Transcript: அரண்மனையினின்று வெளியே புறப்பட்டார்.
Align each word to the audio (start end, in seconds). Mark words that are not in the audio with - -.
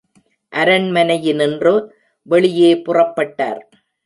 அரண்மனையினின்று 0.53 1.73
வெளியே 2.27 2.71
புறப்பட்டார். 2.75 3.61